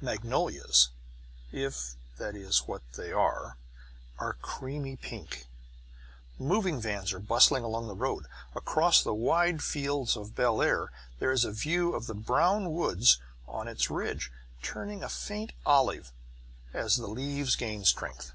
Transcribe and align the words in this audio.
Magnolias 0.00 0.90
(if 1.50 1.96
that 2.16 2.36
is 2.36 2.68
what 2.68 2.82
they 2.92 3.10
are) 3.12 3.56
are 4.16 4.34
creamy 4.34 4.94
pink. 4.94 5.46
Moving 6.38 6.80
vans 6.80 7.12
are 7.12 7.18
bustling 7.18 7.64
along 7.64 7.88
the 7.88 7.96
road. 7.96 8.26
Across 8.54 9.02
the 9.02 9.12
wide 9.12 9.60
fields 9.60 10.16
of 10.16 10.36
Bellaire 10.36 10.92
there 11.18 11.32
is 11.32 11.44
a 11.44 11.50
view 11.50 11.94
of 11.94 12.06
the 12.06 12.14
brown 12.14 12.72
woods 12.72 13.18
on 13.48 13.66
the 13.66 13.86
ridge, 13.90 14.30
turning 14.62 15.02
a 15.02 15.08
faint 15.08 15.50
olive 15.66 16.12
as 16.72 16.94
the 16.96 17.08
leaves 17.08 17.56
gain 17.56 17.84
strength. 17.84 18.30